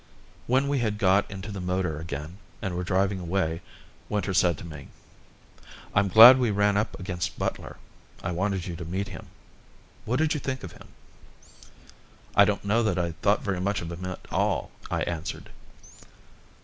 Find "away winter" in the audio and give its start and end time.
3.19-4.33